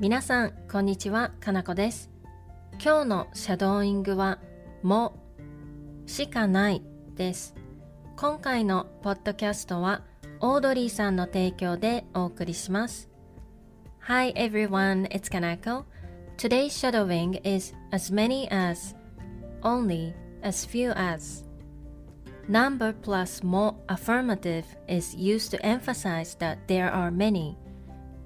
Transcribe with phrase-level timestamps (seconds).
[0.00, 2.08] 皆さん、こんにちは、かなこです。
[2.80, 4.38] 今日のシャドーイングは、
[4.84, 5.18] も、
[6.06, 6.84] しかない
[7.16, 7.56] です。
[8.16, 10.04] 今回のポッドキャストは、
[10.38, 13.10] オードリーさんの提供でお送りします。
[14.02, 15.82] Hi everyone, it's Kanako.
[16.36, 18.94] Today's shadowing is as many as,
[19.62, 21.44] only, as few as.
[22.48, 27.56] Number plus more affirmative is used to emphasize that there are many.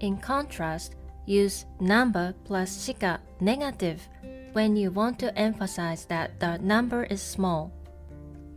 [0.01, 4.08] In contrast, use number plus shika negative
[4.54, 7.72] when you want to emphasize that the number is small.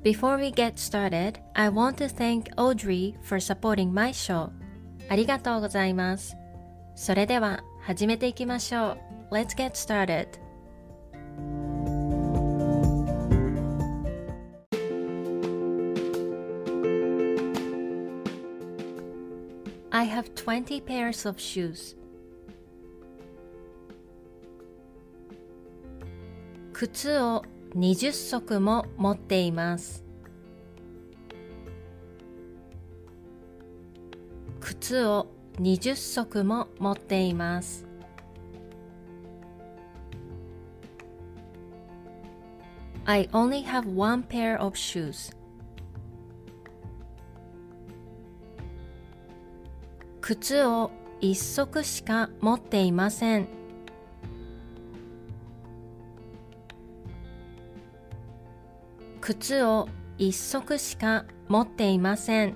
[0.02, 4.50] Before we get started, I want to thank Audrey for supporting my show.
[5.10, 6.36] ありがとうございます。
[6.94, 8.96] それでは始めていきましょ
[9.30, 9.34] う。
[9.34, 10.28] Let's get started.
[19.92, 21.96] I have 20 pairs of shoes.
[26.77, 30.03] 靴を20足も持っています。
[34.59, 37.87] 靴を20足も持っています。
[43.05, 45.33] I only have one pair of shoes.
[50.19, 53.64] 靴を一足しか持っていません。
[59.25, 62.55] 靴を一足しか持っていません。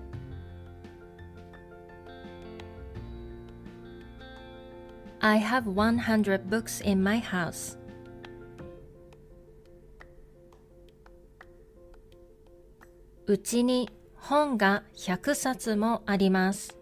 [5.20, 7.76] I have 100 books in my house.
[13.26, 16.78] うちに本が100冊もあります。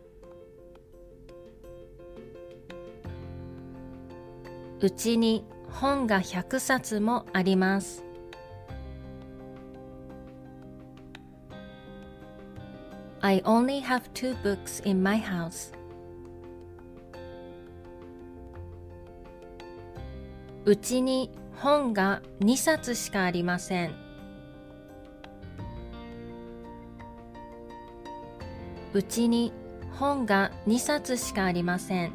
[4.81, 8.06] うちに本が100冊もあります。
[13.27, 15.73] I only have two books in my house.
[20.63, 23.91] うちに本が2冊しかありません。
[28.93, 29.51] うちに
[29.99, 32.13] 本が2冊しかありません。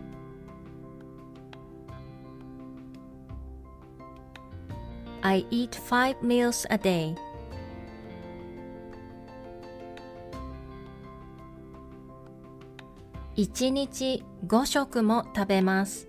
[5.21, 7.15] I eat five meals a day.
[13.37, 16.07] 1日5食も食べます。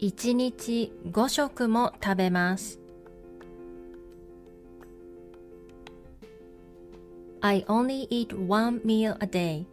[0.00, 2.80] 1日5食も食べます。
[7.40, 9.64] I only eat one meal a day.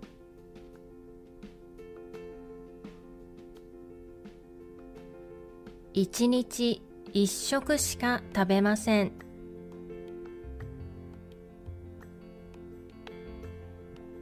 [5.96, 6.80] 1日
[7.14, 9.31] 1食しか食べません。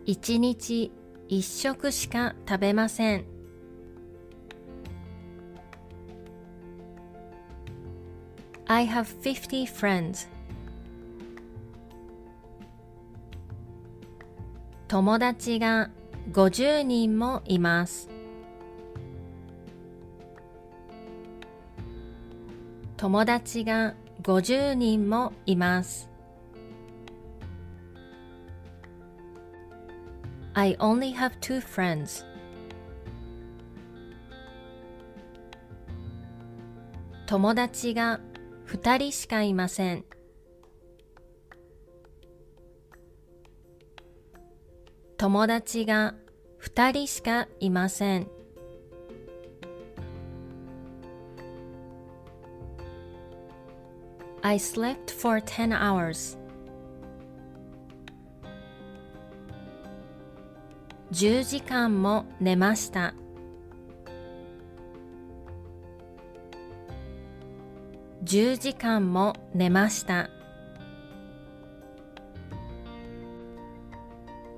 [0.10, 0.92] 1日
[1.30, 3.26] 1食しか食べません。
[8.66, 10.28] I have 50 friends.
[14.88, 15.92] 友達が
[16.32, 18.10] 50人もいます。
[22.98, 23.94] 友達が
[24.24, 26.10] 50人もいます。
[30.54, 32.26] I only have two friends.
[37.28, 38.20] 友達が
[38.68, 40.04] 2人しかいません。
[45.18, 46.16] 友達が
[46.62, 48.28] 2人しかいません。
[54.42, 56.38] I slept for 10 hours.
[61.20, 63.14] 10時間も寝ました。
[68.24, 70.30] 10時間も寝ました。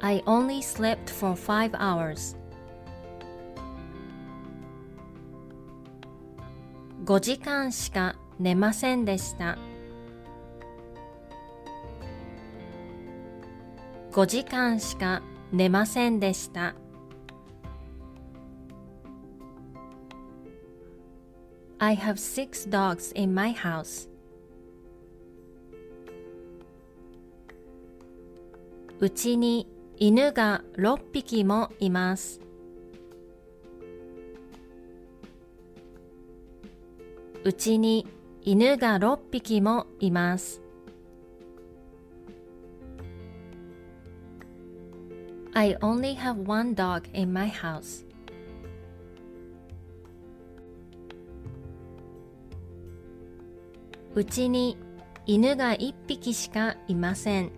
[0.01, 2.37] I only slept for 5 hours.
[7.05, 9.57] 5時間しか寝ませんでした。
[14.11, 16.75] 5時間しか寝ませんでした。
[21.79, 24.07] I have six dogs in my house.
[28.99, 29.67] うちに
[29.97, 32.39] 犬が6匹もいます。
[37.43, 38.05] うちに
[38.43, 40.61] 犬が6匹もいます。
[45.53, 48.05] I only have one dog in my house.
[54.15, 54.77] うちに
[55.25, 57.51] 犬が1匹しかいません。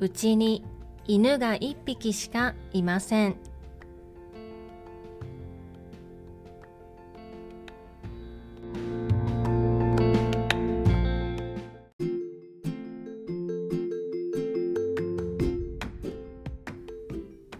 [0.00, 0.64] うちに
[1.06, 3.36] 犬が1匹しかいません。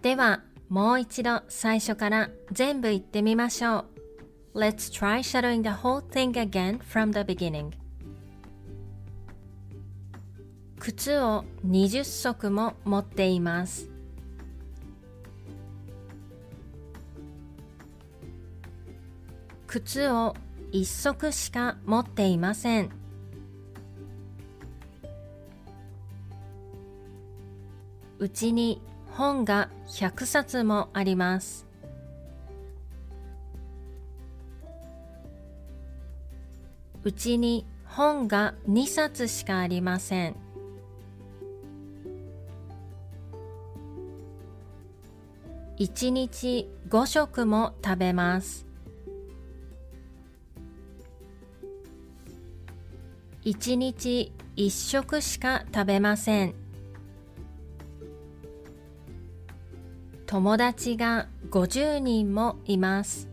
[0.04, 3.86] ではもう一度最初から全部言ってみましょ
[4.52, 4.58] う。
[4.60, 7.70] Let's try shadowing the whole thing again from the beginning.
[10.78, 13.88] 靴を20足も持っています。
[19.66, 20.36] 靴を
[20.72, 22.90] 1足しか持っていません。
[28.18, 28.82] うちに
[29.16, 31.66] 本が100冊もあります。
[37.04, 40.36] うちに本が2冊しかありません。
[45.78, 48.66] 1日5食も食べます。
[53.44, 56.63] 1日1食しか食べません。
[60.34, 63.28] 友達が50人もいます。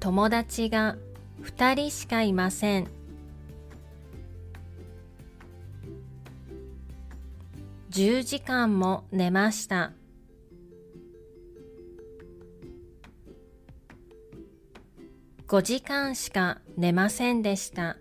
[0.00, 0.96] 友達が
[1.44, 2.88] 2人しかいません。
[7.90, 9.92] 10時間も寝ました。
[15.46, 17.98] 5時間しか寝ませんでした。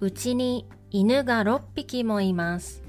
[0.00, 2.84] うちに犬が6匹もいます。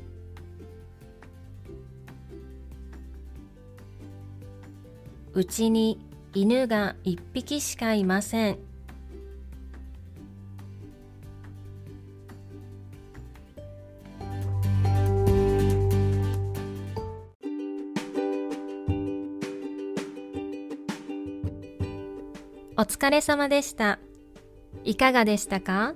[5.33, 5.99] うちに
[6.33, 8.59] 犬が1匹しかいません。
[22.77, 23.99] お疲れ様でした。
[24.83, 25.95] いかがでしたか？